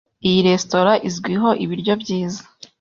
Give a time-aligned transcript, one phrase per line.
[0.27, 2.41] Iyi resitora izwiho ibiryo byiza.